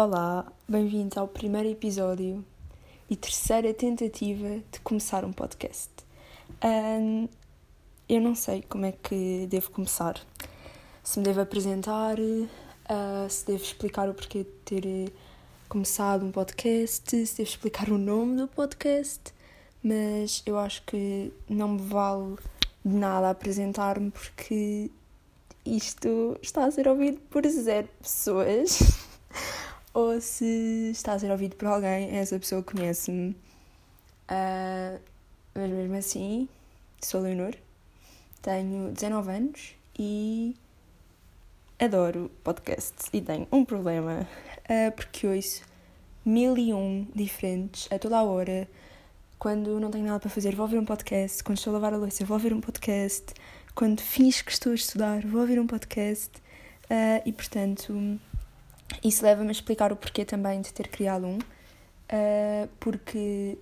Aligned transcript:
Olá, 0.00 0.46
bem-vindos 0.68 1.18
ao 1.18 1.26
primeiro 1.26 1.68
episódio 1.70 2.44
e 3.10 3.16
terceira 3.16 3.74
tentativa 3.74 4.62
de 4.70 4.78
começar 4.84 5.24
um 5.24 5.32
podcast. 5.32 5.90
Um, 6.64 7.28
eu 8.08 8.20
não 8.20 8.36
sei 8.36 8.62
como 8.62 8.86
é 8.86 8.92
que 8.92 9.48
devo 9.50 9.72
começar. 9.72 10.14
Se 11.02 11.18
me 11.18 11.24
devo 11.24 11.40
apresentar, 11.40 12.16
uh, 12.16 13.28
se 13.28 13.44
devo 13.44 13.60
explicar 13.60 14.08
o 14.08 14.14
porquê 14.14 14.44
de 14.44 14.50
ter 14.64 15.12
começado 15.68 16.24
um 16.24 16.30
podcast, 16.30 17.26
se 17.26 17.36
devo 17.36 17.50
explicar 17.50 17.90
o 17.90 17.98
nome 17.98 18.36
do 18.36 18.46
podcast, 18.46 19.34
mas 19.82 20.44
eu 20.46 20.56
acho 20.60 20.80
que 20.84 21.32
não 21.48 21.70
me 21.70 21.82
vale 21.82 22.36
de 22.84 22.94
nada 22.94 23.30
apresentar-me 23.30 24.12
porque 24.12 24.92
isto 25.66 26.38
está 26.40 26.66
a 26.66 26.70
ser 26.70 26.86
ouvido 26.86 27.18
por 27.28 27.44
zero 27.48 27.88
pessoas. 28.00 28.78
Ou 29.94 30.20
se 30.20 30.90
está 30.90 31.14
a 31.14 31.18
ser 31.18 31.30
ouvido 31.30 31.56
por 31.56 31.66
alguém, 31.68 32.16
essa 32.16 32.38
pessoa 32.38 32.62
conhece-me. 32.62 33.30
Uh, 34.30 35.00
mas 35.54 35.70
mesmo 35.70 35.96
assim, 35.96 36.48
sou 37.02 37.20
Leonor, 37.22 37.54
tenho 38.42 38.92
19 38.92 39.30
anos 39.30 39.74
e 39.98 40.54
adoro 41.78 42.30
podcasts. 42.44 43.08
E 43.12 43.20
tenho 43.20 43.48
um 43.50 43.64
problema, 43.64 44.28
uh, 44.64 44.92
porque 44.94 45.26
ouço 45.26 45.62
mil 46.24 46.56
e 46.58 46.72
um 46.74 47.06
diferentes 47.14 47.88
a 47.90 47.98
toda 47.98 48.18
a 48.18 48.22
hora. 48.22 48.68
Quando 49.38 49.78
não 49.78 49.90
tenho 49.90 50.04
nada 50.04 50.18
para 50.18 50.30
fazer, 50.30 50.54
vou 50.54 50.64
ouvir 50.66 50.78
um 50.78 50.84
podcast. 50.84 51.42
Quando 51.44 51.58
estou 51.58 51.72
a 51.72 51.74
lavar 51.74 51.94
a 51.94 51.96
louça, 51.96 52.24
vou 52.24 52.36
ouvir 52.36 52.52
um 52.52 52.60
podcast 52.60 53.32
quando 53.78 54.00
fiz 54.00 54.42
que 54.42 54.50
estou 54.50 54.72
a 54.72 54.74
estudar, 54.74 55.24
vou 55.24 55.40
ouvir 55.40 55.60
um 55.60 55.66
podcast 55.68 56.36
uh, 56.90 57.22
e, 57.24 57.32
portanto, 57.32 58.18
isso 59.02 59.22
leva-me 59.22 59.48
a 59.48 59.52
explicar 59.52 59.92
o 59.92 59.96
porquê 59.96 60.24
também 60.24 60.60
de 60.60 60.72
ter 60.72 60.88
criado 60.88 61.26
um, 61.26 61.38
uh, 61.38 62.68
porque 62.80 63.58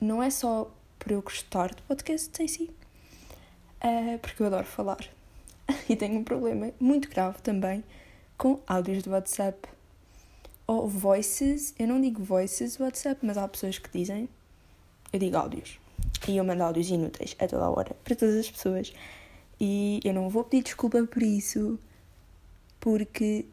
não 0.00 0.22
é 0.22 0.30
só 0.30 0.70
por 0.98 1.12
eu 1.12 1.22
gostar 1.22 1.74
de 1.74 1.82
podcasts 1.82 2.38
em 2.40 2.48
si, 2.48 2.70
uh, 3.82 4.18
porque 4.20 4.42
eu 4.42 4.46
adoro 4.46 4.66
falar 4.66 5.04
e 5.88 5.96
tenho 5.96 6.18
um 6.18 6.24
problema 6.24 6.72
muito 6.78 7.08
grave 7.08 7.40
também 7.42 7.82
com 8.36 8.60
áudios 8.66 9.02
do 9.02 9.10
WhatsApp 9.10 9.68
ou 10.66 10.88
voices. 10.88 11.74
Eu 11.78 11.88
não 11.88 12.00
digo 12.00 12.22
voices 12.22 12.78
WhatsApp, 12.78 13.20
mas 13.26 13.36
há 13.36 13.46
pessoas 13.48 13.78
que 13.78 13.90
dizem, 13.90 14.28
eu 15.12 15.18
digo 15.18 15.36
áudios. 15.36 15.78
E 16.28 16.36
eu 16.36 16.44
mando 16.44 16.62
áudios 16.62 16.88
inúteis 16.88 17.34
a 17.38 17.46
toda 17.46 17.64
a 17.64 17.70
hora 17.70 17.94
para 18.04 18.14
todas 18.14 18.36
as 18.36 18.50
pessoas. 18.50 18.92
E 19.60 20.00
eu 20.04 20.14
não 20.14 20.28
vou 20.28 20.44
pedir 20.44 20.62
desculpa 20.62 21.02
por 21.04 21.22
isso, 21.22 21.78
porque 22.78 23.46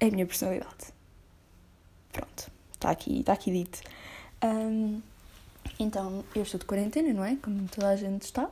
é 0.00 0.06
a 0.06 0.10
minha 0.10 0.26
personalidade. 0.26 0.92
Pronto, 2.12 2.50
está 2.72 2.90
aqui, 2.90 3.20
está 3.20 3.34
aqui 3.34 3.52
dito. 3.52 3.80
Um, 4.42 5.00
então, 5.78 6.24
eu 6.34 6.42
estou 6.42 6.58
de 6.58 6.66
quarentena, 6.66 7.12
não 7.12 7.24
é? 7.24 7.36
Como 7.36 7.68
toda 7.68 7.90
a 7.90 7.96
gente 7.96 8.22
está. 8.22 8.50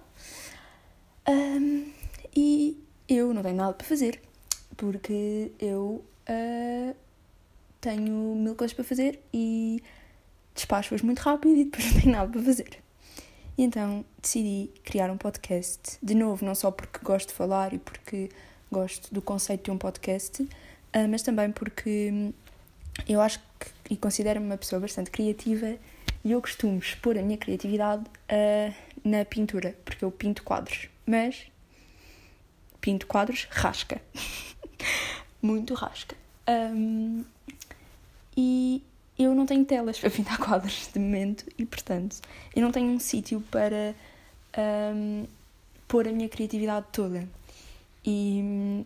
Um, 1.26 1.90
e 2.36 2.82
eu 3.08 3.32
não 3.34 3.42
tenho 3.42 3.56
nada 3.56 3.72
para 3.72 3.86
fazer, 3.86 4.20
porque 4.76 5.50
eu 5.58 6.04
uh, 6.28 6.96
tenho 7.80 8.34
mil 8.36 8.54
coisas 8.54 8.74
para 8.74 8.84
fazer 8.84 9.20
e 9.32 9.82
despacho-as 10.54 11.02
muito 11.02 11.20
rápido 11.20 11.56
e 11.56 11.64
depois 11.64 11.84
não 11.92 12.00
tenho 12.00 12.12
nada 12.12 12.30
para 12.30 12.42
fazer. 12.42 12.82
E 13.56 13.64
então 13.64 14.04
decidi 14.22 14.70
criar 14.84 15.10
um 15.10 15.16
podcast, 15.16 15.98
de 16.02 16.14
novo, 16.14 16.44
não 16.44 16.54
só 16.54 16.70
porque 16.70 17.00
gosto 17.02 17.28
de 17.28 17.34
falar 17.34 17.72
e 17.74 17.78
porque 17.78 18.30
gosto 18.70 19.12
do 19.12 19.20
conceito 19.20 19.64
de 19.64 19.70
um 19.70 19.78
podcast, 19.78 20.46
ah, 20.92 21.06
mas 21.08 21.22
também 21.22 21.50
porque 21.50 22.32
eu 23.08 23.20
acho 23.20 23.40
que, 23.58 23.94
e 23.94 23.96
considero-me 23.96 24.46
uma 24.46 24.56
pessoa 24.56 24.80
bastante 24.80 25.10
criativa 25.10 25.76
e 26.24 26.32
eu 26.32 26.40
costumo 26.40 26.78
expor 26.78 27.16
a 27.16 27.22
minha 27.22 27.38
criatividade 27.38 28.04
uh, 28.04 28.74
na 29.04 29.24
pintura, 29.24 29.76
porque 29.84 30.04
eu 30.04 30.10
pinto 30.10 30.42
quadros, 30.42 30.88
mas 31.06 31.46
pinto 32.80 33.06
quadros 33.06 33.46
rasca. 33.50 34.00
Muito 35.40 35.74
rasca. 35.74 36.16
Um, 36.48 37.24
e 38.36 38.82
eu 39.18 39.34
não 39.34 39.46
tenho 39.46 39.64
telas 39.64 39.98
para 39.98 40.10
pintar 40.10 40.38
quadros 40.38 40.90
de 40.92 40.98
momento 40.98 41.44
e, 41.56 41.64
portanto, 41.64 42.16
eu 42.54 42.62
não 42.62 42.72
tenho 42.72 42.88
um 42.90 42.98
sítio 42.98 43.40
para 43.50 43.94
um, 44.94 45.26
pôr 45.86 46.08
a 46.08 46.12
minha 46.12 46.28
criatividade 46.28 46.86
toda. 46.92 47.28
E 48.04 48.84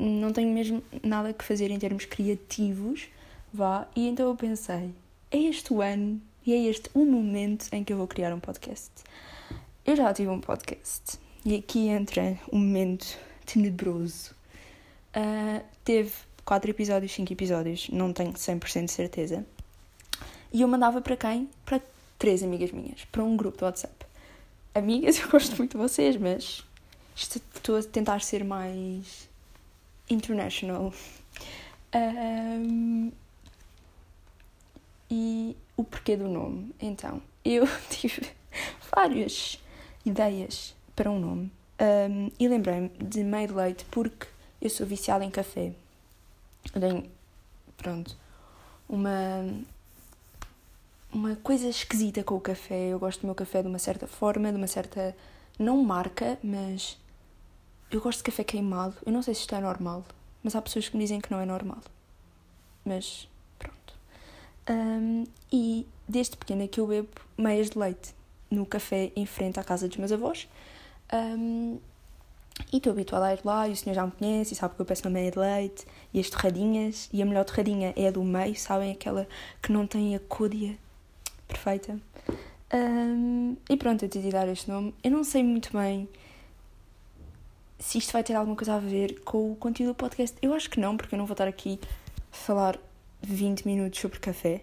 não 0.00 0.32
tenho 0.32 0.52
mesmo 0.52 0.82
nada 1.02 1.32
que 1.32 1.44
fazer 1.44 1.70
em 1.70 1.78
termos 1.78 2.04
criativos, 2.04 3.08
vá. 3.52 3.86
E 3.94 4.08
então 4.08 4.28
eu 4.28 4.34
pensei, 4.34 4.94
é 5.30 5.38
este 5.38 5.72
o 5.72 5.82
ano 5.82 6.20
e 6.46 6.52
é 6.52 6.70
este 6.70 6.90
o 6.94 7.04
momento 7.04 7.68
em 7.72 7.84
que 7.84 7.92
eu 7.92 7.96
vou 7.96 8.06
criar 8.06 8.32
um 8.34 8.40
podcast. 8.40 8.90
Eu 9.84 9.94
já 9.96 10.12
tive 10.12 10.30
um 10.30 10.40
podcast 10.40 11.18
e 11.44 11.54
aqui 11.54 11.88
entra 11.88 12.38
um 12.52 12.58
momento 12.58 13.18
tenebroso. 13.46 14.32
Uh, 15.14 15.64
teve 15.84 16.12
4 16.44 16.70
episódios, 16.70 17.12
5 17.12 17.32
episódios, 17.32 17.88
não 17.90 18.12
tenho 18.12 18.32
100% 18.32 18.86
de 18.86 18.92
certeza. 18.92 19.46
E 20.52 20.62
eu 20.62 20.68
mandava 20.68 21.00
para 21.00 21.16
quem? 21.16 21.48
Para 21.64 21.80
três 22.18 22.42
amigas 22.42 22.72
minhas, 22.72 23.04
para 23.06 23.22
um 23.22 23.36
grupo 23.36 23.58
do 23.58 23.64
WhatsApp. 23.64 23.94
Amigas, 24.74 25.18
eu 25.20 25.28
gosto 25.28 25.56
muito 25.56 25.72
de 25.72 25.78
vocês, 25.78 26.16
mas 26.16 26.64
estou 27.16 27.76
a 27.76 27.82
tentar 27.82 28.20
ser 28.20 28.44
mais 28.44 29.29
international. 30.10 30.92
Um, 31.94 33.10
e 35.10 35.56
o 35.76 35.84
porquê 35.84 36.16
do 36.16 36.28
nome? 36.28 36.74
Então, 36.80 37.22
eu 37.44 37.66
tive 37.90 38.30
várias 38.94 39.58
ideias 40.04 40.74
para 40.94 41.10
um 41.10 41.18
nome 41.18 41.50
um, 41.80 42.30
e 42.38 42.46
lembrei-me 42.46 42.90
de 42.90 43.24
Made 43.24 43.52
Late 43.52 43.84
porque 43.86 44.26
eu 44.60 44.68
sou 44.68 44.86
viciada 44.86 45.24
em 45.24 45.30
café. 45.30 45.72
Eu 46.74 46.80
tenho, 46.80 47.10
pronto, 47.76 48.14
uma, 48.86 49.46
uma 51.10 51.36
coisa 51.36 51.68
esquisita 51.68 52.22
com 52.22 52.34
o 52.34 52.40
café. 52.40 52.88
Eu 52.88 52.98
gosto 52.98 53.22
do 53.22 53.26
meu 53.26 53.34
café 53.34 53.62
de 53.62 53.68
uma 53.68 53.78
certa 53.78 54.06
forma, 54.06 54.50
de 54.50 54.58
uma 54.58 54.66
certa. 54.66 55.16
não 55.58 55.82
marca, 55.82 56.38
mas. 56.42 56.98
Eu 57.90 58.00
gosto 58.00 58.18
de 58.18 58.24
café 58.24 58.44
queimado. 58.44 58.94
Eu 59.04 59.12
não 59.12 59.22
sei 59.22 59.34
se 59.34 59.40
isto 59.40 59.54
é 59.54 59.60
normal, 59.60 60.04
mas 60.42 60.54
há 60.54 60.62
pessoas 60.62 60.88
que 60.88 60.96
me 60.96 61.02
dizem 61.02 61.20
que 61.20 61.30
não 61.30 61.40
é 61.40 61.44
normal. 61.44 61.80
Mas 62.84 63.28
pronto. 63.58 63.94
Um, 64.68 65.24
e 65.52 65.86
desde 66.08 66.36
pequena 66.36 66.68
que 66.68 66.78
eu 66.78 66.86
bebo 66.86 67.08
meias 67.36 67.70
de 67.70 67.78
leite 67.78 68.14
no 68.50 68.64
café 68.64 69.10
em 69.16 69.26
frente 69.26 69.58
à 69.58 69.64
casa 69.64 69.88
dos 69.88 69.96
meus 69.96 70.12
avós. 70.12 70.48
Um, 71.12 71.78
e 72.72 72.76
estou 72.76 72.92
habituada 72.92 73.26
a 73.26 73.34
ir 73.34 73.40
lá 73.44 73.68
e 73.68 73.72
o 73.72 73.76
senhor 73.76 73.94
já 73.94 74.06
me 74.06 74.12
conhece 74.12 74.52
e 74.52 74.56
sabe 74.56 74.74
que 74.74 74.80
eu 74.80 74.86
peço 74.86 75.02
uma 75.06 75.10
meia 75.10 75.30
de 75.30 75.38
leite 75.38 75.84
e 76.14 76.20
as 76.20 76.30
torradinhas. 76.30 77.08
E 77.12 77.20
a 77.20 77.26
melhor 77.26 77.44
torradinha 77.44 77.92
é 77.96 78.06
a 78.06 78.10
do 78.12 78.22
meio, 78.22 78.54
sabem? 78.54 78.92
Aquela 78.92 79.26
que 79.60 79.72
não 79.72 79.86
tem 79.86 80.14
a 80.14 80.20
côdea 80.20 80.76
perfeita. 81.48 81.98
Um, 82.72 83.56
e 83.68 83.76
pronto, 83.76 84.04
eu 84.04 84.08
decidi 84.08 84.30
dar 84.30 84.46
este 84.46 84.70
nome. 84.70 84.94
Eu 85.02 85.10
não 85.10 85.24
sei 85.24 85.42
muito 85.42 85.72
bem 85.72 86.08
se 87.80 87.98
isto 87.98 88.12
vai 88.12 88.22
ter 88.22 88.34
alguma 88.34 88.54
coisa 88.54 88.74
a 88.74 88.78
ver 88.78 89.20
com 89.24 89.52
o 89.52 89.56
conteúdo 89.56 89.92
do 89.92 89.96
podcast. 89.96 90.36
Eu 90.40 90.52
acho 90.54 90.68
que 90.70 90.78
não, 90.78 90.96
porque 90.96 91.14
eu 91.14 91.18
não 91.18 91.26
vou 91.26 91.34
estar 91.34 91.48
aqui 91.48 91.80
a 92.30 92.36
falar 92.36 92.78
20 93.22 93.66
minutos 93.66 93.98
sobre 93.98 94.20
café. 94.20 94.62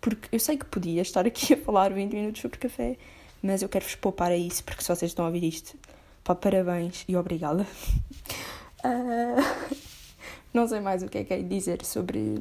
Porque 0.00 0.28
eu 0.30 0.38
sei 0.38 0.56
que 0.56 0.64
podia 0.64 1.02
estar 1.02 1.26
aqui 1.26 1.54
a 1.54 1.56
falar 1.56 1.92
20 1.92 2.12
minutos 2.12 2.40
sobre 2.40 2.58
café, 2.58 2.96
mas 3.42 3.62
eu 3.62 3.68
quero-vos 3.68 3.96
poupar 3.96 4.30
a 4.30 4.36
isso, 4.36 4.62
porque 4.64 4.82
se 4.82 4.88
vocês 4.88 5.10
estão 5.10 5.24
a 5.24 5.28
ouvir 5.28 5.44
isto, 5.44 5.76
Pá, 6.24 6.34
parabéns 6.34 7.04
e 7.06 7.16
obrigada. 7.16 7.66
Uh, 8.82 9.76
não 10.54 10.66
sei 10.66 10.80
mais 10.80 11.02
o 11.02 11.08
que 11.08 11.18
é 11.18 11.24
que 11.24 11.34
é 11.34 11.42
dizer 11.42 11.84
sobre, 11.84 12.40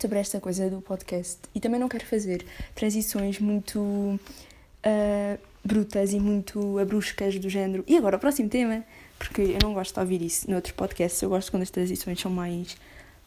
sobre 0.00 0.18
esta 0.18 0.40
coisa 0.40 0.70
do 0.70 0.80
podcast. 0.80 1.40
E 1.54 1.60
também 1.60 1.78
não 1.78 1.88
quero 1.88 2.06
fazer 2.06 2.46
transições 2.74 3.38
muito 3.38 3.78
uh, 3.78 5.38
brutas 5.66 6.12
e 6.12 6.20
muito 6.20 6.78
abruscas 6.78 7.38
do 7.38 7.48
género. 7.48 7.84
E 7.86 7.96
agora 7.96 8.16
o 8.16 8.20
próximo 8.20 8.48
tema, 8.48 8.84
porque 9.18 9.42
eu 9.42 9.58
não 9.62 9.74
gosto 9.74 9.94
de 9.94 10.00
ouvir 10.00 10.22
isso 10.22 10.50
noutros 10.50 10.72
podcasts, 10.72 11.20
eu 11.20 11.28
gosto 11.28 11.50
quando 11.50 11.62
as 11.64 11.70
transições 11.70 12.20
são 12.20 12.30
mais 12.30 12.76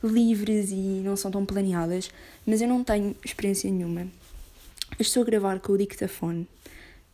livres 0.04 0.72
e 0.72 1.02
não 1.04 1.16
são 1.16 1.30
tão 1.30 1.46
planeadas, 1.46 2.10
mas 2.46 2.62
eu 2.62 2.68
não 2.68 2.84
tenho 2.84 3.16
experiência 3.24 3.70
nenhuma. 3.70 4.08
Estou 4.98 5.24
a 5.24 5.26
gravar 5.26 5.60
com 5.60 5.74
o 5.74 5.78
dictafone 5.78 6.48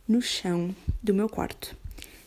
no 0.08 0.22
chão 0.22 0.74
do 1.02 1.12
meu 1.12 1.28
quarto 1.28 1.76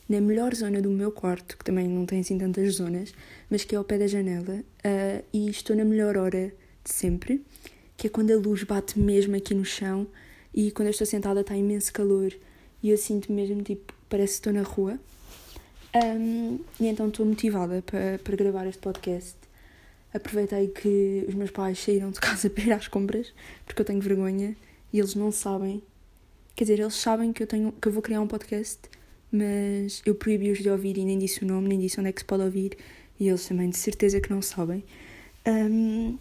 na 0.10 0.20
melhor 0.20 0.56
zona 0.56 0.82
do 0.82 0.90
meu 0.90 1.12
quarto, 1.12 1.56
que 1.56 1.64
também 1.64 1.88
não 1.88 2.04
tem 2.04 2.22
assim 2.22 2.36
tantas 2.36 2.74
zonas, 2.74 3.14
mas 3.48 3.64
que 3.64 3.76
é 3.76 3.78
ao 3.78 3.84
pé 3.84 4.00
da 4.00 4.08
janela, 4.08 4.56
uh, 4.56 5.24
e 5.32 5.48
estou 5.52 5.76
na 5.76 5.86
melhor 5.86 6.18
hora 6.18 6.52
de 6.84 6.92
sempre, 6.92 7.46
que 7.96 8.08
é 8.08 8.10
quando 8.10 8.32
a 8.32 8.36
luz 8.36 8.64
bate 8.64 8.98
mesmo 8.98 9.36
aqui 9.36 9.54
no 9.54 9.64
chão 9.64 10.08
e 10.52 10.72
quando 10.72 10.88
eu 10.88 10.92
estou 10.92 11.06
sentada 11.06 11.42
está 11.42 11.56
imenso 11.56 11.94
calor 11.94 12.34
e 12.82 12.90
eu 12.90 12.98
sinto 12.98 13.32
mesmo 13.32 13.62
tipo, 13.62 13.94
parece 14.10 14.34
que 14.34 14.50
estou 14.50 14.54
na 14.54 14.64
rua. 14.64 15.00
Um, 15.96 16.60
e 16.80 16.88
então 16.88 17.08
estou 17.08 17.26
motivada 17.26 17.82
para, 17.82 18.20
para 18.20 18.36
gravar 18.36 18.68
este 18.68 18.80
podcast. 18.80 19.36
aproveitei 20.14 20.68
que 20.68 21.26
os 21.28 21.34
meus 21.34 21.52
pais 21.52 21.80
saíram 21.80 22.12
de 22.12 22.20
casa 22.20 22.50
para 22.52 22.64
ir 22.64 22.72
às 22.72 22.88
compras, 22.88 23.34
porque 23.66 23.82
eu 23.82 23.86
tenho 23.86 24.02
vergonha 24.02 24.56
e 24.94 25.00
eles 25.00 25.16
não 25.16 25.32
sabem. 25.32 25.82
Quer 26.56 26.66
dizer, 26.66 26.80
eles 26.80 26.96
sabem 26.96 27.32
que 27.32 27.42
eu, 27.42 27.48
tenho, 27.48 27.72
que 27.72 27.88
eu 27.88 27.92
vou 27.92 28.02
criar 28.02 28.22
um 28.22 28.28
podcast, 28.28 28.80
mas 29.32 30.02
eu 30.06 30.14
proibi-os 30.14 30.60
de 30.60 30.70
ouvir 30.70 30.98
e 30.98 31.06
nem 31.06 31.18
disse 31.18 31.44
o 31.44 31.48
nome, 31.48 31.70
nem 31.70 31.80
disse 31.80 32.00
onde 32.00 32.10
é 32.10 32.12
que 32.12 32.22
se 32.22 32.26
pode 32.26 32.44
ouvir, 32.44 32.78
e 33.20 33.28
eles 33.28 33.48
também 33.48 33.70
de 33.70 33.78
certeza 33.78 34.20
que 34.20 34.30
não 34.30 34.42
sabem. 34.42 34.84
Um, 35.48 36.18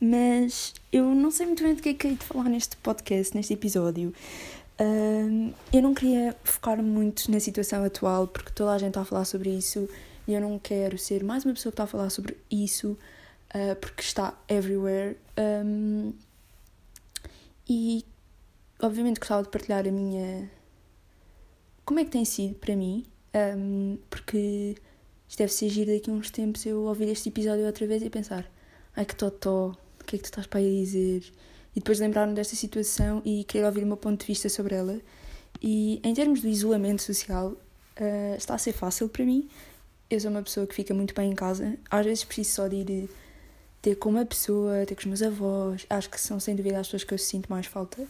mas 0.00 0.74
eu 0.92 1.14
não 1.14 1.30
sei 1.30 1.46
muito 1.46 1.62
bem 1.62 1.74
do 1.74 1.82
que 1.82 1.90
é 1.90 1.94
que 1.94 2.06
hei 2.06 2.14
de 2.14 2.24
falar 2.24 2.48
neste 2.48 2.76
podcast, 2.78 3.36
neste 3.36 3.52
episódio. 3.52 4.12
Um, 4.80 5.52
eu 5.70 5.82
não 5.82 5.92
queria 5.92 6.34
focar 6.42 6.82
muito 6.82 7.30
na 7.30 7.38
situação 7.38 7.84
atual, 7.84 8.26
porque 8.26 8.50
toda 8.52 8.72
a 8.72 8.78
gente 8.78 8.88
está 8.88 9.02
a 9.02 9.04
falar 9.04 9.26
sobre 9.26 9.50
isso 9.50 9.86
e 10.26 10.32
eu 10.32 10.40
não 10.40 10.58
quero 10.58 10.96
ser 10.96 11.22
mais 11.22 11.44
uma 11.44 11.52
pessoa 11.52 11.70
que 11.70 11.74
está 11.74 11.84
a 11.84 11.86
falar 11.86 12.08
sobre 12.08 12.38
isso, 12.50 12.96
uh, 13.54 13.76
porque 13.78 14.00
está 14.00 14.38
everywhere. 14.48 15.18
Um, 15.38 16.14
e 17.68 18.04
obviamente 18.80 19.20
gostava 19.20 19.42
de 19.42 19.50
partilhar 19.50 19.86
a 19.86 19.92
minha. 19.92 20.50
Como 21.84 22.00
é 22.00 22.04
que 22.04 22.10
tem 22.10 22.24
sido 22.24 22.54
para 22.54 22.74
mim, 22.74 23.04
um, 23.34 23.98
porque 24.08 24.76
isto 25.28 25.38
deve 25.38 25.52
ser 25.52 25.68
giro 25.68 25.92
daqui 25.92 26.10
a 26.10 26.14
uns 26.14 26.30
tempos 26.30 26.64
eu 26.64 26.84
ouvir 26.84 27.08
este 27.10 27.28
episódio 27.28 27.66
outra 27.66 27.86
vez 27.86 28.02
e 28.02 28.08
pensar: 28.08 28.50
ai 28.96 29.04
que 29.04 29.14
totó, 29.14 29.76
o 30.00 30.04
que 30.04 30.16
é 30.16 30.18
que 30.18 30.22
tu 30.22 30.26
estás 30.26 30.46
para 30.46 30.60
aí 30.60 30.80
dizer? 30.80 31.30
E 31.74 31.80
depois 31.80 32.00
lembrar-me 32.00 32.34
desta 32.34 32.56
situação 32.56 33.22
e 33.24 33.44
querer 33.44 33.64
ouvir 33.66 33.84
o 33.84 33.86
meu 33.86 33.96
ponto 33.96 34.20
de 34.20 34.26
vista 34.26 34.48
sobre 34.48 34.74
ela. 34.74 35.00
E 35.62 36.00
em 36.02 36.14
termos 36.14 36.40
do 36.40 36.48
isolamento 36.48 37.02
social, 37.02 37.48
uh, 37.48 38.36
está 38.36 38.54
a 38.54 38.58
ser 38.58 38.72
fácil 38.72 39.08
para 39.08 39.24
mim. 39.24 39.48
Eu 40.08 40.18
sou 40.20 40.30
uma 40.30 40.42
pessoa 40.42 40.66
que 40.66 40.74
fica 40.74 40.92
muito 40.92 41.14
bem 41.14 41.30
em 41.30 41.34
casa. 41.34 41.76
Às 41.90 42.04
vezes 42.04 42.24
preciso 42.24 42.50
só 42.56 42.68
de 42.68 42.76
ir 42.76 43.10
ter 43.80 43.94
com 43.94 44.08
uma 44.10 44.26
pessoa, 44.26 44.84
ter 44.84 44.94
com 44.94 45.00
os 45.00 45.06
meus 45.06 45.22
avós. 45.22 45.86
Acho 45.88 46.10
que 46.10 46.20
são 46.20 46.40
sem 46.40 46.56
dúvida 46.56 46.80
as 46.80 46.86
pessoas 46.86 47.04
que 47.04 47.14
eu 47.14 47.18
sinto 47.18 47.48
mais 47.48 47.66
falta. 47.66 48.06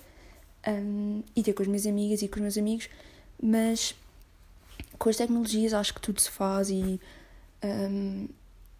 Um, 0.67 1.23
e 1.35 1.43
ter 1.43 1.53
com 1.53 1.62
as 1.62 1.69
minhas 1.69 1.87
amigas 1.87 2.23
e 2.23 2.29
com 2.29 2.37
os 2.37 2.43
meus 2.43 2.59
amigos. 2.59 2.89
Mas 3.43 3.95
com 4.99 5.09
as 5.09 5.17
tecnologias 5.17 5.73
acho 5.73 5.95
que 5.95 6.01
tudo 6.01 6.21
se 6.21 6.31
faz 6.31 6.71
e 6.71 7.01
um, 7.65 8.29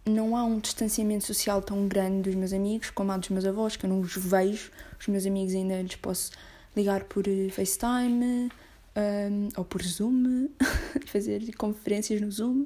não 0.05 0.35
há 0.35 0.43
um 0.43 0.59
distanciamento 0.59 1.25
social 1.25 1.61
tão 1.61 1.87
grande 1.87 2.23
dos 2.29 2.35
meus 2.35 2.53
amigos 2.53 2.89
como 2.89 3.11
há 3.11 3.17
dos 3.17 3.29
meus 3.29 3.45
avós, 3.45 3.75
que 3.75 3.85
eu 3.85 3.89
não 3.89 3.99
os 3.99 4.15
vejo. 4.15 4.71
Os 4.99 5.07
meus 5.07 5.25
amigos 5.25 5.53
ainda 5.53 5.81
lhes 5.81 5.95
posso 5.95 6.31
ligar 6.75 7.03
por 7.05 7.27
eh, 7.27 7.49
FaceTime 7.49 8.49
um, 8.95 9.49
ou 9.55 9.65
por 9.65 9.81
Zoom, 9.83 10.49
fazer 11.05 11.53
conferências 11.55 12.19
no 12.19 12.31
Zoom. 12.31 12.65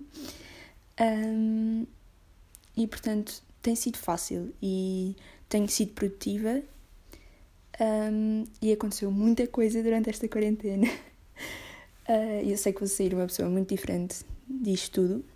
Um, 0.99 1.85
e 2.77 2.87
portanto 2.87 3.43
tem 3.61 3.75
sido 3.75 3.97
fácil 3.97 4.53
e 4.61 5.15
tenho 5.49 5.67
sido 5.67 5.93
produtiva. 5.93 6.61
Um, 7.79 8.45
e 8.61 8.71
aconteceu 8.71 9.11
muita 9.11 9.45
coisa 9.47 9.83
durante 9.83 10.09
esta 10.09 10.27
quarentena. 10.29 10.88
Uh, 12.07 12.41
eu 12.47 12.57
sei 12.57 12.71
que 12.71 12.79
vou 12.79 12.88
sair 12.88 13.13
uma 13.13 13.27
pessoa 13.27 13.49
muito 13.49 13.69
diferente 13.69 14.23
disto 14.47 15.01
tudo 15.01 15.34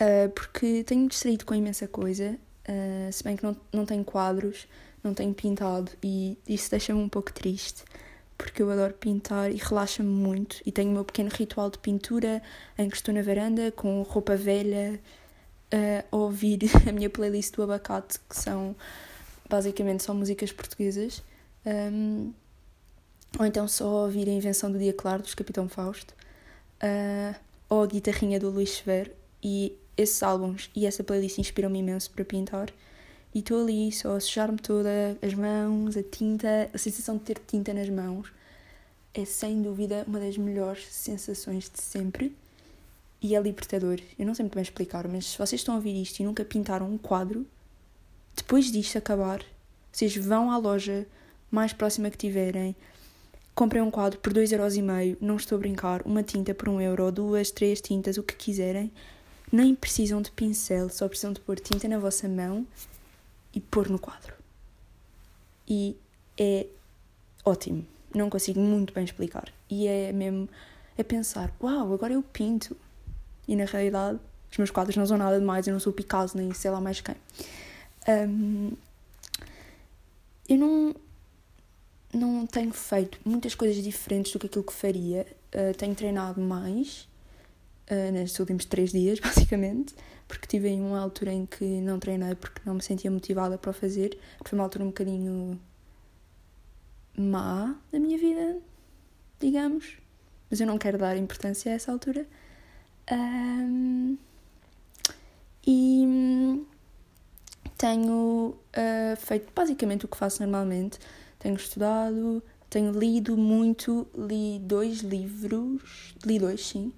uh, 0.00 0.30
porque 0.30 0.84
tenho 0.84 1.08
distraído 1.08 1.44
com 1.44 1.54
imensa 1.54 1.86
coisa, 1.88 2.38
uh, 2.68 3.12
se 3.12 3.22
bem 3.22 3.36
que 3.36 3.44
não, 3.44 3.56
não 3.72 3.86
tenho 3.86 4.04
quadros, 4.04 4.66
não 5.02 5.14
tenho 5.14 5.32
pintado 5.34 5.92
e 6.02 6.36
isso 6.48 6.70
deixa-me 6.70 7.00
um 7.00 7.08
pouco 7.08 7.32
triste, 7.32 7.84
porque 8.36 8.62
eu 8.62 8.70
adoro 8.70 8.94
pintar 8.94 9.50
e 9.50 9.56
relaxa-me 9.56 10.08
muito 10.08 10.60
e 10.66 10.72
tenho 10.72 10.90
o 10.90 10.94
meu 10.94 11.04
pequeno 11.04 11.30
ritual 11.30 11.70
de 11.70 11.78
pintura 11.78 12.42
em 12.76 12.88
que 12.88 12.96
estou 12.96 13.14
na 13.14 13.22
varanda 13.22 13.72
com 13.72 14.02
roupa 14.02 14.36
velha 14.36 15.00
uh, 15.72 16.16
ouvir 16.16 16.60
a 16.88 16.92
minha 16.92 17.10
playlist 17.10 17.54
do 17.54 17.62
abacate, 17.62 18.18
que 18.28 18.36
são 18.36 18.74
basicamente 19.48 20.02
só 20.02 20.12
músicas 20.12 20.52
portuguesas. 20.52 21.22
Um, 21.64 22.32
ou 23.38 23.44
então 23.44 23.66
só 23.66 24.04
ouvir 24.04 24.28
a 24.28 24.32
Invenção 24.32 24.70
do 24.70 24.78
Dia 24.78 24.92
Claro 24.92 25.22
dos 25.22 25.34
Capitão 25.34 25.68
Fausto, 25.68 26.14
uh, 26.82 27.34
ou 27.68 27.82
a 27.82 27.86
guitarrinha 27.86 28.38
do 28.38 28.50
Luís 28.50 28.76
Severo, 28.76 29.10
e 29.42 29.76
esses 29.96 30.22
álbuns 30.22 30.70
e 30.74 30.86
essa 30.86 31.02
playlist 31.02 31.38
inspiram-me 31.38 31.78
imenso 31.78 32.10
para 32.10 32.24
pintar. 32.24 32.70
E 33.34 33.40
estou 33.40 33.62
ali 33.62 33.92
só 33.92 34.16
a 34.16 34.20
sujar-me 34.20 34.58
toda, 34.58 35.16
as 35.20 35.34
mãos, 35.34 35.96
a 35.96 36.02
tinta, 36.02 36.70
a 36.72 36.78
sensação 36.78 37.16
de 37.16 37.24
ter 37.24 37.38
tinta 37.46 37.72
nas 37.74 37.88
mãos 37.88 38.32
é 39.12 39.24
sem 39.24 39.62
dúvida 39.62 40.04
uma 40.06 40.20
das 40.20 40.36
melhores 40.36 40.86
sensações 40.90 41.70
de 41.70 41.80
sempre 41.80 42.36
e 43.20 43.34
é 43.34 43.40
libertador. 43.40 43.98
Eu 44.18 44.26
não 44.26 44.34
sei 44.34 44.42
muito 44.44 44.54
bem 44.54 44.62
explicar, 44.62 45.08
mas 45.08 45.26
se 45.26 45.38
vocês 45.38 45.60
estão 45.60 45.74
a 45.74 45.78
ouvir 45.78 46.00
isto 46.00 46.20
e 46.20 46.24
nunca 46.24 46.44
pintaram 46.44 46.86
um 46.86 46.98
quadro, 46.98 47.46
depois 48.36 48.70
disto 48.70 48.98
acabar, 48.98 49.42
vocês 49.90 50.14
vão 50.16 50.50
à 50.50 50.58
loja 50.58 51.06
mais 51.50 51.72
próxima 51.72 52.10
que 52.10 52.18
tiverem, 52.18 52.76
comprem 53.54 53.82
um 53.82 53.90
quadro 53.90 54.18
por 54.18 54.34
2,5€, 54.34 55.16
não 55.18 55.36
estou 55.36 55.56
a 55.56 55.58
brincar, 55.60 56.02
uma 56.04 56.22
tinta 56.22 56.52
por 56.52 56.68
1 56.68 56.82
euro, 56.82 57.10
duas, 57.10 57.50
três 57.50 57.80
tintas, 57.80 58.18
o 58.18 58.22
que 58.22 58.36
quiserem 58.36 58.92
nem 59.52 59.74
precisam 59.74 60.20
de 60.20 60.30
pincel, 60.30 60.88
só 60.88 61.08
precisam 61.08 61.32
de 61.32 61.40
pôr 61.40 61.58
tinta 61.58 61.88
na 61.88 61.98
vossa 61.98 62.28
mão 62.28 62.66
e 63.54 63.60
pôr 63.60 63.88
no 63.88 63.98
quadro. 63.98 64.34
E 65.68 65.96
é 66.38 66.66
ótimo. 67.44 67.86
Não 68.14 68.28
consigo 68.30 68.60
muito 68.60 68.92
bem 68.92 69.04
explicar. 69.04 69.52
E 69.68 69.86
é 69.86 70.12
mesmo 70.12 70.48
é 70.96 71.02
pensar, 71.02 71.52
uau, 71.62 71.92
agora 71.92 72.12
eu 72.12 72.22
pinto. 72.22 72.76
E 73.46 73.54
na 73.54 73.64
realidade, 73.64 74.18
os 74.50 74.58
meus 74.58 74.70
quadros 74.70 74.96
não 74.96 75.06
são 75.06 75.16
nada 75.16 75.38
demais, 75.38 75.66
eu 75.66 75.72
não 75.72 75.80
sou 75.80 75.92
Picasso 75.92 76.36
nem 76.36 76.52
sei 76.52 76.70
lá 76.70 76.80
mais 76.80 77.00
quem. 77.00 77.14
Um, 78.08 78.72
eu 80.48 80.58
não, 80.58 80.94
não 82.12 82.46
tenho 82.46 82.72
feito 82.72 83.18
muitas 83.24 83.54
coisas 83.54 83.82
diferentes 83.82 84.32
do 84.32 84.38
que 84.38 84.46
aquilo 84.46 84.64
que 84.64 84.72
faria. 84.72 85.26
Uh, 85.54 85.76
tenho 85.76 85.94
treinado 85.94 86.40
mais 86.40 87.08
uh, 87.90 88.12
nestes 88.12 88.38
últimos 88.38 88.64
três 88.64 88.92
dias, 88.92 89.18
basicamente, 89.20 89.94
porque 90.28 90.46
tive 90.46 90.68
em 90.68 90.80
uma 90.80 91.00
altura 91.00 91.32
em 91.32 91.46
que 91.46 91.64
não 91.80 91.98
treinei 91.98 92.34
porque 92.34 92.60
não 92.64 92.74
me 92.74 92.82
sentia 92.82 93.10
motivada 93.10 93.58
para 93.58 93.70
o 93.70 93.74
fazer, 93.74 94.18
foi 94.44 94.58
uma 94.58 94.64
altura 94.64 94.84
um 94.84 94.88
bocadinho 94.88 95.60
má 97.16 97.74
da 97.90 97.98
minha 97.98 98.18
vida, 98.18 98.58
digamos, 99.40 99.96
mas 100.50 100.60
eu 100.60 100.66
não 100.66 100.78
quero 100.78 100.98
dar 100.98 101.16
importância 101.16 101.72
a 101.72 101.74
essa 101.74 101.90
altura. 101.90 102.26
Um, 103.10 104.16
e 105.66 106.64
tenho 107.76 108.54
uh, 108.54 109.16
feito 109.16 109.52
basicamente 109.54 110.04
o 110.04 110.08
que 110.08 110.16
faço 110.16 110.42
normalmente. 110.42 110.98
Tenho 111.38 111.56
estudado, 111.56 112.42
tenho 112.70 112.92
lido 112.92 113.36
muito, 113.36 114.06
li 114.16 114.58
dois 114.60 115.00
livros, 115.00 116.14
li 116.24 116.38
dois, 116.38 116.66
sim, 116.66 116.92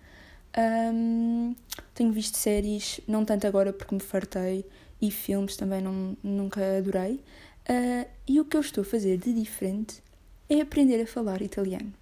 um, 0.57 1.55
tenho 1.95 2.13
visto 2.13 2.37
séries, 2.37 3.01
não 3.07 3.25
tanto 3.25 3.47
agora 3.47 3.73
porque 3.73 3.95
me 3.95 4.01
fartei, 4.01 4.65
e 5.01 5.11
filmes 5.11 5.57
também 5.57 5.81
não, 5.81 6.17
nunca 6.23 6.79
adorei. 6.79 7.21
Uh, 7.69 8.09
e 8.27 8.41
o 8.41 8.45
que 8.45 8.57
eu 8.57 8.61
estou 8.61 8.83
a 8.83 8.85
fazer 8.85 9.19
de 9.19 9.33
diferente 9.33 10.03
é 10.49 10.61
aprender 10.61 11.03
a 11.03 11.07
falar 11.07 11.43
italiano. 11.43 11.93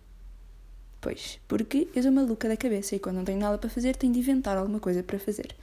Pois, 1.00 1.38
porque 1.46 1.88
eu 1.94 2.02
sou 2.02 2.12
maluca 2.12 2.48
da 2.48 2.56
cabeça 2.56 2.96
e 2.96 2.98
quando 2.98 3.16
não 3.16 3.24
tenho 3.24 3.38
nada 3.38 3.58
para 3.58 3.68
fazer 3.68 3.96
tenho 3.96 4.12
de 4.12 4.18
inventar 4.20 4.56
alguma 4.56 4.80
coisa 4.80 5.02
para 5.02 5.18
fazer. 5.18 5.54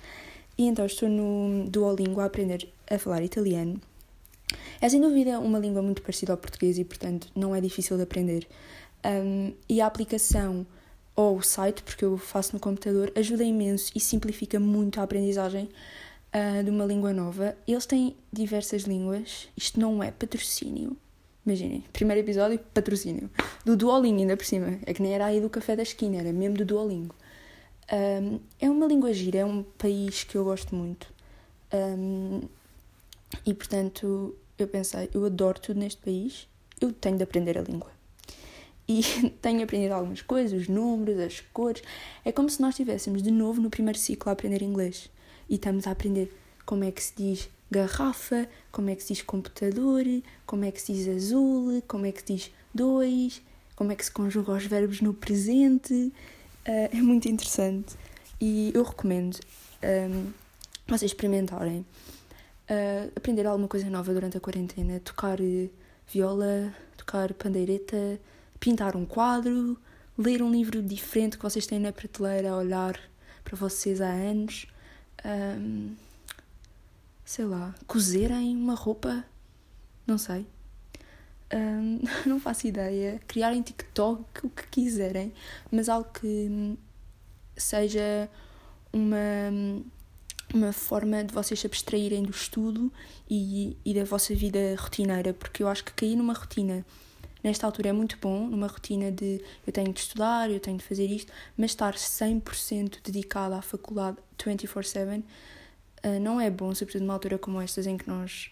E 0.58 0.68
então 0.68 0.86
estou 0.86 1.10
no 1.10 1.68
Duolingo 1.70 2.22
a 2.22 2.26
aprender 2.26 2.70
a 2.90 3.00
falar 3.00 3.24
italiano. 3.24 3.82
É 4.80 4.88
sem 4.88 5.02
dúvida 5.02 5.40
uma 5.40 5.58
língua 5.58 5.82
muito 5.82 6.02
parecida 6.02 6.34
ao 6.34 6.38
português 6.38 6.78
e, 6.78 6.84
portanto, 6.84 7.28
não 7.36 7.56
é 7.56 7.62
difícil 7.62 7.98
de 7.98 8.04
aprender. 8.04 8.48
Um, 9.06 9.54
e 9.68 9.82
a 9.82 9.88
aplicação 9.88 10.66
ou 11.16 11.38
o 11.38 11.44
site, 11.44 11.84
porque 11.84 12.04
eu 12.04 12.18
faço 12.18 12.54
no 12.54 12.60
computador, 12.60 13.12
ajuda 13.16 13.44
imenso 13.44 13.92
e 13.96 14.00
simplifica 14.00 14.60
muito 14.60 15.00
a 15.00 15.04
aprendizagem 15.04 15.70
uh, 16.34 16.64
de 16.64 16.70
uma 16.70 16.86
língua 16.86 17.14
nova. 17.14 17.56
Eles 17.68 17.86
têm 17.86 18.16
diversas 18.32 18.84
línguas, 18.84 19.48
isto 19.56 19.80
não 19.80 20.04
é 20.04 20.12
patrocínio. 20.12 20.98
Imaginem, 21.46 21.84
primeiro 21.92 22.22
episódio, 22.22 22.58
patrocínio. 22.74 23.30
Do 23.66 23.76
Duolingo, 23.76 24.22
ainda 24.22 24.38
por 24.38 24.46
cima. 24.46 24.80
É 24.86 24.94
que 24.94 25.02
nem 25.02 25.14
era 25.14 25.26
aí 25.26 25.42
do 25.42 25.50
café 25.50 25.76
da 25.76 25.84
esquina, 25.84 26.18
era 26.18 26.32
mesmo 26.32 26.58
do 26.58 26.66
Duolingo. 26.66 27.16
Um, 27.92 28.40
é 28.60 28.70
uma 28.70 28.86
língua 28.88 29.14
gira, 29.14 29.40
é 29.40 29.46
um 29.46 29.62
país 29.62 30.24
que 30.24 30.36
eu 30.36 30.46
gosto 30.46 30.74
muito. 30.74 31.14
Um, 31.74 32.42
e 33.46 33.54
portanto, 33.54 34.36
eu 34.58 34.68
pensei, 34.68 35.10
eu 35.14 35.26
adoro 35.26 35.60
tudo 35.60 35.80
neste 35.80 36.02
país, 36.02 36.48
eu 36.80 36.94
tenho 36.94 37.18
de 37.18 37.24
aprender 37.24 37.58
a 37.58 37.62
língua 37.62 37.93
e 38.88 39.02
tenho 39.42 39.64
aprendido 39.64 39.94
algumas 39.94 40.22
coisas, 40.22 40.62
os 40.62 40.68
números, 40.68 41.20
as 41.20 41.40
cores. 41.40 41.84
É 42.24 42.32
como 42.32 42.50
se 42.50 42.62
nós 42.62 42.72
estivéssemos 42.72 43.22
de 43.22 43.32
novo 43.32 43.62
no 43.62 43.70
primeiro 43.70 43.98
ciclo 43.98 44.30
a 44.30 44.34
aprender 44.34 44.62
inglês 44.62 45.10
e 45.50 45.56
estamos 45.56 45.88
a 45.88 45.92
aprender 45.92 46.32
como 46.66 46.84
é 46.84 46.92
que 46.92 47.04
se 47.04 47.14
diz 47.16 47.50
garrafa, 47.70 48.48
como 48.72 48.90
é 48.90 48.96
que 48.96 49.02
se 49.02 49.14
diz 49.14 49.22
computador, 49.24 50.06
como 50.46 50.66
é 50.66 50.72
que 50.72 50.82
se 50.82 50.94
diz 50.94 51.08
azul, 51.08 51.82
como 51.88 52.06
é 52.06 52.12
que 52.12 52.20
se 52.20 52.34
diz 52.34 52.52
dois, 52.74 53.42
como 53.76 53.92
é 53.92 53.96
que 53.96 54.06
se 54.06 54.12
conjuga 54.12 54.54
os 54.54 54.66
verbos 54.66 55.02
no 55.02 55.14
presente. 55.14 55.94
Uh, 55.94 56.90
é 56.92 57.02
muito 57.02 57.28
interessante 57.28 57.96
e 58.40 58.72
eu 58.74 58.84
recomendo. 58.84 59.40
Um, 59.84 60.32
vocês 60.88 61.12
experimentarem 61.12 61.86
uh, 62.70 63.12
aprender 63.16 63.46
alguma 63.48 63.68
coisa 63.68 63.90
nova 63.90 64.14
durante 64.14 64.38
a 64.38 64.40
quarentena, 64.40 65.00
tocar 65.00 65.40
viola, 66.08 66.74
tocar 66.98 67.34
pandeireta, 67.34 68.20
pintar 68.64 68.96
um 68.96 69.06
quadro, 69.06 69.78
ler 70.18 70.42
um 70.42 70.50
livro 70.50 70.82
diferente 70.82 71.38
que 71.38 71.44
vocês 71.44 71.68
têm 71.68 71.80
na 71.80 71.92
prateleira 71.92 72.52
a 72.52 72.56
olhar 72.56 72.98
para 73.44 73.58
vocês 73.58 74.00
há 74.00 74.08
anos. 74.08 74.68
Um, 75.26 75.94
sei 77.26 77.44
lá, 77.44 77.76
cozerem 77.86 78.56
uma 78.56 78.74
roupa, 78.74 79.26
não 80.08 80.18
sei. 80.18 80.48
Um, 81.54 82.00
não 82.26 82.40
faço 82.40 82.66
ideia. 82.66 83.20
Criarem 83.28 83.62
TikTok, 83.62 84.46
o 84.46 84.50
que 84.50 84.66
quiserem, 84.68 85.34
mas 85.70 85.90
algo 85.90 86.10
que 86.14 86.78
seja 87.58 88.30
uma, 88.94 89.84
uma 90.54 90.72
forma 90.72 91.22
de 91.22 91.34
vocês 91.34 91.60
se 91.60 91.68
abstraírem 91.68 92.24
do 92.24 92.32
estudo 92.32 92.90
e, 93.30 93.76
e 93.84 93.94
da 93.94 94.06
vossa 94.06 94.34
vida 94.34 94.74
rotineira, 94.78 95.34
porque 95.34 95.62
eu 95.62 95.68
acho 95.68 95.84
que 95.84 95.92
cair 95.92 96.16
numa 96.16 96.34
rotina 96.34 96.86
nesta 97.44 97.66
altura 97.66 97.90
é 97.90 97.92
muito 97.92 98.18
bom, 98.22 98.48
numa 98.48 98.68
rotina 98.68 99.12
de 99.12 99.42
eu 99.68 99.74
tenho 99.74 99.92
de 99.92 100.00
estudar, 100.00 100.50
eu 100.50 100.60
tenho 100.60 100.78
de 100.78 100.84
fazer 100.84 101.06
isto, 101.06 101.32
mas 101.58 101.72
estar 101.72 101.94
100% 101.96 103.00
dedicada 103.04 103.58
à 103.58 103.62
faculdade 103.62 104.18
24/7 104.38 105.24
uh, 106.04 106.20
não 106.22 106.40
é 106.40 106.50
bom, 106.50 106.74
sobretudo 106.74 107.02
numa 107.02 107.14
altura 107.14 107.38
como 107.38 107.62
estas 107.62 107.86
em 107.88 107.98
que 107.98 108.08
nós, 108.08 108.52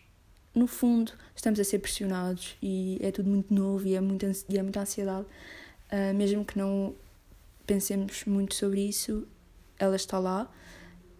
no 0.53 0.67
fundo, 0.67 1.13
estamos 1.35 1.59
a 1.59 1.63
ser 1.63 1.79
pressionados 1.79 2.57
e 2.61 2.97
é 3.01 3.11
tudo 3.11 3.29
muito 3.29 3.53
novo 3.53 3.87
e 3.87 3.95
é, 3.95 4.01
muito, 4.01 4.25
e 4.49 4.57
é 4.57 4.61
muita 4.63 4.81
ansiedade. 4.81 5.25
Uh, 5.91 6.13
mesmo 6.13 6.43
que 6.43 6.57
não 6.57 6.93
pensemos 7.65 8.25
muito 8.25 8.55
sobre 8.55 8.81
isso, 8.81 9.27
ela 9.77 9.95
está 9.95 10.19
lá. 10.19 10.49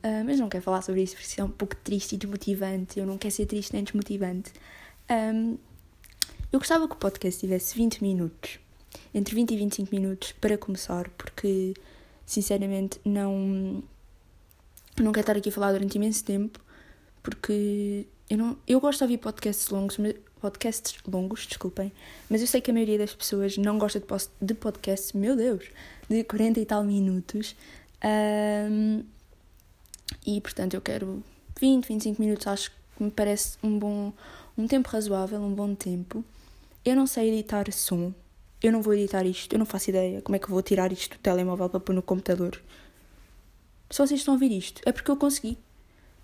Uh, 0.03 0.25
mas 0.25 0.39
não 0.39 0.49
quero 0.49 0.63
falar 0.63 0.81
sobre 0.81 1.03
isso 1.03 1.13
porque 1.13 1.27
isso 1.27 1.39
é 1.39 1.43
um 1.43 1.49
pouco 1.49 1.75
triste 1.77 2.15
e 2.15 2.17
desmotivante. 2.17 2.99
Eu 2.99 3.05
não 3.05 3.17
quero 3.17 3.33
ser 3.33 3.45
triste 3.45 3.73
nem 3.73 3.83
desmotivante. 3.83 4.51
Um, 5.09 5.57
eu 6.51 6.59
gostava 6.59 6.87
que 6.87 6.93
o 6.93 6.97
podcast 6.97 7.39
tivesse 7.39 7.75
20 7.75 8.01
minutos, 8.01 8.59
entre 9.13 9.33
20 9.35 9.51
e 9.51 9.57
25 9.57 9.95
minutos, 9.95 10.31
para 10.33 10.57
começar, 10.57 11.09
porque 11.11 11.73
sinceramente 12.25 12.99
não, 13.05 13.83
não 14.99 15.11
quero 15.11 15.21
estar 15.21 15.37
aqui 15.37 15.49
a 15.49 15.51
falar 15.51 15.71
durante 15.71 15.95
imenso 15.95 16.23
tempo, 16.23 16.59
porque 17.23 18.05
eu, 18.29 18.37
não, 18.37 18.57
eu 18.67 18.79
gosto 18.79 18.99
de 18.99 19.03
ouvir 19.05 19.17
podcasts 19.17 19.69
longos, 19.69 19.97
podcasts 20.41 20.97
longos, 21.07 21.45
desculpem, 21.47 21.91
mas 22.29 22.41
eu 22.41 22.47
sei 22.47 22.59
que 22.59 22.71
a 22.71 22.73
maioria 22.73 22.97
das 22.97 23.13
pessoas 23.13 23.57
não 23.57 23.77
gosta 23.77 23.99
de, 23.99 24.05
de 24.41 24.53
podcasts, 24.53 25.13
meu 25.13 25.35
Deus, 25.35 25.65
de 26.09 26.23
40 26.23 26.59
e 26.59 26.65
tal 26.65 26.83
minutos. 26.83 27.55
Um, 28.03 29.03
e 30.25 30.41
portanto 30.41 30.73
eu 30.73 30.81
quero 30.81 31.23
20, 31.59 31.87
25 31.87 32.21
minutos, 32.21 32.47
acho 32.47 32.71
que 32.71 33.03
me 33.03 33.11
parece 33.11 33.57
um 33.63 33.77
bom 33.77 34.11
um 34.57 34.67
tempo 34.67 34.89
razoável, 34.89 35.39
um 35.39 35.53
bom 35.53 35.73
tempo. 35.73 36.23
Eu 36.83 36.95
não 36.95 37.05
sei 37.05 37.29
editar 37.29 37.71
som. 37.71 38.13
Eu 38.61 38.71
não 38.71 38.81
vou 38.81 38.93
editar 38.93 39.25
isto. 39.25 39.53
Eu 39.53 39.59
não 39.59 39.65
faço 39.65 39.89
ideia 39.91 40.21
como 40.21 40.35
é 40.35 40.39
que 40.39 40.49
vou 40.49 40.61
tirar 40.61 40.91
isto 40.91 41.17
do 41.17 41.21
telemóvel 41.21 41.69
para 41.69 41.79
pôr 41.79 41.93
no 41.93 42.01
computador. 42.01 42.61
Se 43.89 43.97
vocês 43.99 44.19
estão 44.19 44.33
a 44.33 44.35
ouvir 44.35 44.51
isto, 44.51 44.81
é 44.85 44.91
porque 44.91 45.11
eu 45.11 45.17
consegui. 45.17 45.57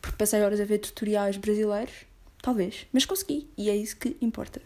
Porque 0.02 0.18
passei 0.18 0.42
horas 0.42 0.60
a 0.60 0.66
ver 0.66 0.80
tutoriais 0.80 1.38
brasileiros. 1.38 2.06
Talvez. 2.42 2.88
Mas 2.92 3.06
consegui. 3.06 3.50
E 3.58 3.70
é 3.70 3.76
isso 3.76 3.98
que 3.98 4.18
importa. 4.22 4.62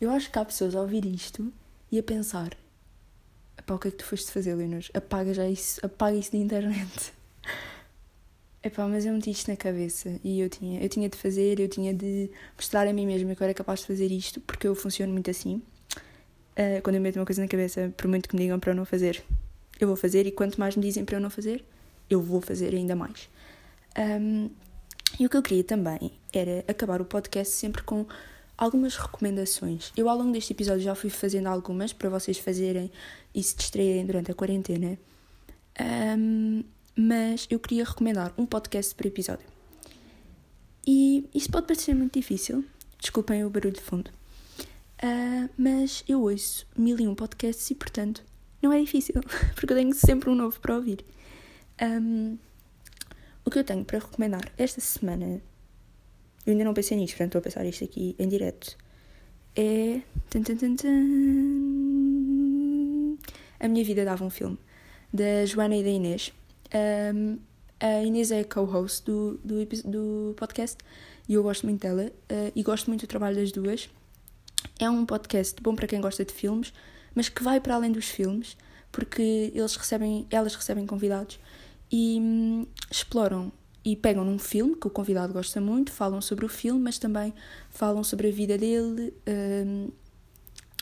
Eu 0.00 0.10
acho 0.10 0.30
que 0.30 0.38
há 0.38 0.44
pessoas 0.44 0.74
a 0.74 0.80
ouvir 0.80 1.04
isto 1.06 1.52
e 1.90 1.98
a 1.98 2.02
pensar: 2.02 2.56
Epá, 3.56 3.74
o 3.74 3.78
que 3.78 3.88
é 3.88 3.90
que 3.90 3.96
tu 3.96 4.04
foste 4.04 4.30
fazer, 4.30 4.54
Leonor? 4.54 4.82
Apaga 4.92 5.32
já 5.32 5.48
isso. 5.48 5.84
Apaga 5.84 6.16
isso 6.16 6.32
da 6.32 6.38
internet. 6.38 7.12
Epá, 8.62 8.88
mas 8.88 9.06
eu 9.06 9.12
meti 9.12 9.30
isto 9.30 9.48
na 9.48 9.56
cabeça 9.56 10.18
e 10.24 10.40
eu 10.40 10.48
tinha, 10.48 10.82
eu 10.82 10.88
tinha 10.88 11.08
de 11.08 11.16
fazer, 11.16 11.60
eu 11.60 11.68
tinha 11.68 11.94
de 11.94 12.28
mostrar 12.56 12.88
a 12.88 12.92
mim 12.92 13.06
mesma 13.06 13.34
que 13.34 13.42
eu 13.42 13.44
era 13.44 13.54
capaz 13.54 13.80
de 13.80 13.86
fazer 13.86 14.10
isto, 14.10 14.40
porque 14.40 14.66
eu 14.66 14.74
funciono 14.74 15.12
muito 15.12 15.30
assim. 15.30 15.62
Uh, 16.56 16.82
quando 16.82 16.96
eu 16.96 17.00
meto 17.00 17.16
uma 17.16 17.24
coisa 17.24 17.40
na 17.40 17.46
cabeça, 17.46 17.92
por 17.96 18.08
muito 18.08 18.28
que 18.28 18.34
me 18.34 18.42
digam 18.42 18.58
para 18.58 18.72
eu 18.72 18.74
não 18.74 18.84
fazer, 18.84 19.22
eu 19.80 19.86
vou 19.86 19.96
fazer, 19.96 20.26
e 20.26 20.32
quanto 20.32 20.58
mais 20.58 20.74
me 20.74 20.82
dizem 20.82 21.04
para 21.04 21.16
eu 21.16 21.20
não 21.20 21.30
fazer, 21.30 21.64
eu 22.10 22.20
vou 22.20 22.40
fazer 22.40 22.74
ainda 22.74 22.96
mais. 22.96 23.28
Um, 23.96 24.50
e 25.20 25.24
o 25.24 25.28
que 25.28 25.36
eu 25.36 25.42
queria 25.42 25.62
também 25.62 26.12
era 26.32 26.64
acabar 26.66 27.00
o 27.00 27.04
podcast 27.04 27.54
sempre 27.54 27.82
com 27.82 28.06
algumas 28.56 28.96
recomendações. 28.96 29.92
Eu, 29.96 30.08
ao 30.08 30.18
longo 30.18 30.32
deste 30.32 30.52
episódio, 30.52 30.82
já 30.82 30.96
fui 30.96 31.10
fazendo 31.10 31.46
algumas 31.46 31.92
para 31.92 32.08
vocês 32.08 32.38
fazerem 32.38 32.90
e 33.32 33.42
se 33.42 33.56
distraírem 33.56 34.04
durante 34.04 34.32
a 34.32 34.34
quarentena. 34.34 34.98
Um, 35.80 36.64
mas 37.00 37.46
eu 37.48 37.60
queria 37.60 37.84
recomendar 37.84 38.34
um 38.36 38.44
podcast 38.44 38.92
por 38.92 39.06
episódio. 39.06 39.46
E 40.84 41.28
isso 41.32 41.48
pode 41.48 41.68
parecer 41.68 41.94
muito 41.94 42.18
difícil, 42.18 42.64
desculpem 42.98 43.44
o 43.44 43.50
barulho 43.50 43.74
de 43.74 43.80
fundo, 43.80 44.10
uh, 44.10 45.48
mas 45.56 46.02
eu 46.08 46.22
ouço 46.22 46.66
mil 46.76 46.98
e 46.98 47.06
um 47.06 47.14
podcasts 47.14 47.70
e, 47.70 47.76
portanto, 47.76 48.24
não 48.60 48.72
é 48.72 48.80
difícil, 48.80 49.14
porque 49.54 49.72
eu 49.72 49.76
tenho 49.76 49.94
sempre 49.94 50.28
um 50.28 50.34
novo 50.34 50.58
para 50.58 50.74
ouvir. 50.74 51.04
Um, 51.80 52.36
o 53.44 53.50
que 53.50 53.60
eu 53.60 53.64
tenho 53.64 53.84
para 53.84 54.00
recomendar 54.00 54.50
esta 54.58 54.80
semana, 54.80 55.40
eu 56.44 56.50
ainda 56.50 56.64
não 56.64 56.74
pensei 56.74 56.96
nisto, 56.96 57.12
portanto 57.12 57.28
estou 57.28 57.38
a 57.38 57.42
pensar 57.42 57.64
isto 57.64 57.84
aqui 57.84 58.16
em 58.18 58.26
direto, 58.26 58.76
é. 59.54 60.02
A 63.60 63.68
Minha 63.68 63.84
Vida 63.84 64.04
Dava 64.04 64.24
um 64.24 64.30
Filme, 64.30 64.58
da 65.12 65.44
Joana 65.46 65.76
e 65.76 65.84
da 65.84 65.90
Inês. 65.90 66.32
Um, 66.74 67.38
a 67.80 68.02
Inês 68.02 68.30
é 68.30 68.42
co-host 68.42 69.04
do, 69.04 69.38
do, 69.44 69.64
do 69.84 70.34
podcast 70.36 70.78
e 71.28 71.34
eu 71.34 71.42
gosto 71.42 71.64
muito 71.64 71.80
dela 71.80 72.06
uh, 72.06 72.52
e 72.54 72.62
gosto 72.62 72.88
muito 72.88 73.02
do 73.02 73.06
trabalho 73.06 73.36
das 73.36 73.52
duas. 73.52 73.88
É 74.78 74.90
um 74.90 75.06
podcast 75.06 75.62
bom 75.62 75.74
para 75.74 75.86
quem 75.86 76.00
gosta 76.00 76.24
de 76.24 76.32
filmes, 76.32 76.72
mas 77.14 77.28
que 77.28 77.42
vai 77.42 77.60
para 77.60 77.74
além 77.74 77.92
dos 77.92 78.06
filmes, 78.06 78.56
porque 78.90 79.52
eles 79.54 79.76
recebem, 79.76 80.26
elas 80.30 80.54
recebem 80.54 80.86
convidados 80.86 81.38
e 81.90 82.18
hum, 82.20 82.66
exploram 82.90 83.52
e 83.84 83.94
pegam 83.94 84.24
num 84.24 84.38
filme 84.38 84.74
que 84.74 84.86
o 84.86 84.90
convidado 84.90 85.32
gosta 85.32 85.60
muito, 85.60 85.92
falam 85.92 86.20
sobre 86.20 86.44
o 86.44 86.48
filme, 86.48 86.80
mas 86.80 86.98
também 86.98 87.32
falam 87.70 88.02
sobre 88.02 88.28
a 88.28 88.30
vida 88.30 88.58
dele, 88.58 89.14
um, 89.26 89.90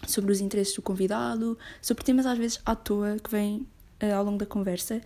sobre 0.06 0.32
os 0.32 0.40
interesses 0.40 0.74
do 0.74 0.82
convidado, 0.82 1.58
sobre 1.82 2.04
temas 2.04 2.26
às 2.26 2.38
vezes 2.38 2.60
à 2.64 2.74
toa 2.74 3.16
que 3.22 3.30
vêm 3.30 3.66
uh, 4.02 4.14
ao 4.14 4.24
longo 4.24 4.38
da 4.38 4.46
conversa 4.46 5.00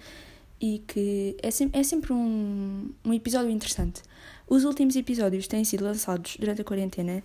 e 0.61 0.83
que 0.87 1.37
é, 1.43 1.51
sem, 1.51 1.71
é 1.73 1.83
sempre 1.83 2.13
um, 2.13 2.91
um 3.05 3.15
episódio 3.15 3.51
interessante. 3.51 4.03
Os 4.49 4.65
últimos 4.65 4.97
episódios 4.97 5.47
têm 5.47 5.65
sido 5.65 5.85
lançados 5.85 6.37
durante 6.39 6.61
a 6.61 6.65
quarentena, 6.65 7.23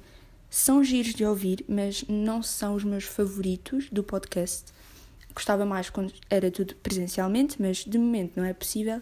são 0.50 0.84
giros 0.84 1.14
de 1.14 1.26
ouvir, 1.26 1.66
mas 1.68 2.06
não 2.08 2.42
são 2.42 2.76
os 2.76 2.84
meus 2.84 3.04
favoritos 3.04 3.90
do 3.90 4.04
podcast. 4.04 4.66
Gostava 5.34 5.66
mais 5.66 5.90
quando 5.90 6.14
era 6.30 6.50
tudo 6.50 6.76
presencialmente, 6.76 7.62
mas 7.62 7.84
de 7.84 7.98
momento 7.98 8.38
não 8.38 8.46
é 8.46 8.54
possível 8.54 9.02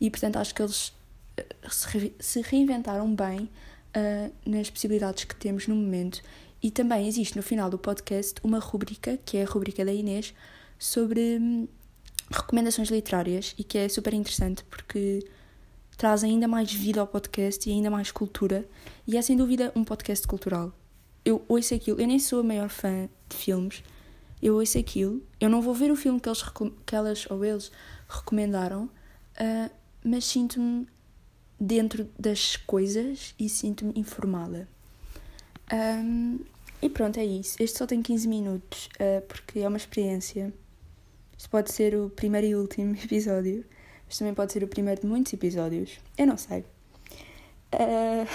e 0.00 0.10
portanto 0.10 0.36
acho 0.36 0.54
que 0.54 0.62
eles 0.62 0.92
eh, 1.36 2.10
se 2.18 2.40
reinventaram 2.40 3.14
bem 3.14 3.50
uh, 3.94 4.32
nas 4.46 4.70
possibilidades 4.70 5.24
que 5.24 5.34
temos 5.36 5.66
no 5.66 5.74
momento. 5.74 6.22
E 6.62 6.70
também 6.70 7.06
existe 7.06 7.36
no 7.36 7.42
final 7.42 7.68
do 7.68 7.78
podcast 7.78 8.36
uma 8.42 8.58
rubrica, 8.58 9.18
que 9.26 9.36
é 9.36 9.42
a 9.42 9.46
rubrica 9.46 9.84
da 9.84 9.92
Inês, 9.92 10.34
sobre 10.78 11.38
hum, 11.38 11.68
recomendações 12.30 12.88
literárias 12.88 13.54
e 13.58 13.64
que 13.64 13.78
é 13.78 13.88
super 13.88 14.14
interessante 14.14 14.64
porque 14.64 15.26
traz 15.96 16.24
ainda 16.24 16.48
mais 16.48 16.72
vida 16.72 17.00
ao 17.00 17.06
podcast 17.06 17.68
e 17.68 17.72
ainda 17.72 17.90
mais 17.90 18.10
cultura. 18.10 18.68
E 19.06 19.16
é 19.16 19.22
sem 19.22 19.36
dúvida 19.36 19.72
um 19.74 19.84
podcast 19.84 20.26
cultural. 20.26 20.72
Eu 21.24 21.44
ouço 21.48 21.74
aquilo, 21.74 22.00
eu 22.00 22.06
nem 22.06 22.18
sou 22.18 22.40
a 22.40 22.42
maior 22.42 22.68
fã 22.68 23.08
de 23.28 23.36
filmes, 23.36 23.82
eu 24.42 24.56
ouço 24.56 24.78
aquilo, 24.78 25.22
eu 25.40 25.48
não 25.48 25.62
vou 25.62 25.72
ver 25.72 25.90
o 25.90 25.96
filme 25.96 26.20
que, 26.20 26.28
eles, 26.28 26.44
que 26.84 26.94
elas 26.94 27.26
ou 27.30 27.42
eles 27.44 27.72
recomendaram, 28.08 28.84
uh, 28.84 29.70
mas 30.04 30.26
sinto-me 30.26 30.86
dentro 31.58 32.10
das 32.18 32.56
coisas 32.56 33.34
e 33.38 33.48
sinto-me 33.48 33.92
informada. 33.96 34.68
Um, 35.72 36.40
e 36.82 36.90
pronto, 36.90 37.18
é 37.18 37.24
isso. 37.24 37.56
Este 37.58 37.78
só 37.78 37.86
tem 37.86 38.02
15 38.02 38.28
minutos, 38.28 38.90
uh, 39.00 39.22
porque 39.26 39.60
é 39.60 39.68
uma 39.68 39.78
experiência 39.78 40.52
isto 41.36 41.50
pode 41.50 41.72
ser 41.72 41.94
o 41.94 42.10
primeiro 42.10 42.46
e 42.46 42.54
último 42.54 42.94
episódio, 43.02 43.64
mas 44.06 44.18
também 44.18 44.34
pode 44.34 44.52
ser 44.52 44.62
o 44.62 44.68
primeiro 44.68 45.00
de 45.00 45.06
muitos 45.06 45.32
episódios. 45.32 45.98
Eu 46.16 46.26
não 46.26 46.36
sei. 46.36 46.64
Uh, 47.72 48.26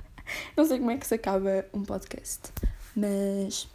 não 0.56 0.64
sei 0.64 0.78
como 0.78 0.90
é 0.90 0.96
que 0.96 1.06
se 1.06 1.14
acaba 1.14 1.66
um 1.72 1.82
podcast, 1.82 2.52
mas 2.94 3.68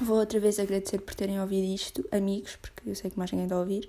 vou 0.00 0.18
outra 0.18 0.40
vez 0.40 0.58
agradecer 0.58 0.98
por 1.00 1.14
terem 1.14 1.40
ouvido 1.40 1.66
isto, 1.66 2.04
amigos, 2.12 2.56
porque 2.56 2.88
eu 2.88 2.94
sei 2.94 3.10
que 3.10 3.18
mais 3.18 3.30
ninguém 3.30 3.46
está 3.46 3.56
a 3.56 3.60
ouvir. 3.60 3.88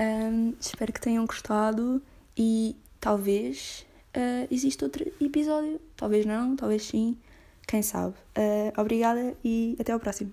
Um, 0.00 0.54
espero 0.58 0.92
que 0.92 1.00
tenham 1.00 1.24
gostado 1.26 2.02
e 2.36 2.74
talvez 2.98 3.84
uh, 4.16 4.46
exista 4.50 4.84
outro 4.84 5.10
episódio. 5.20 5.80
Talvez 5.96 6.24
não, 6.24 6.56
talvez 6.56 6.86
sim. 6.86 7.16
Quem 7.66 7.82
sabe. 7.82 8.14
Uh, 8.36 8.80
obrigada 8.80 9.34
e 9.44 9.76
até 9.78 9.92
ao 9.92 10.00
próximo. 10.00 10.32